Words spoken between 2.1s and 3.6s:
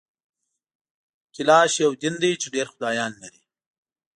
دی چي ډېر خدایان لري